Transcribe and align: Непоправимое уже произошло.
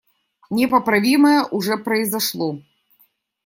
Непоправимое 0.49 1.43
уже 1.45 1.77
произошло. 1.77 2.59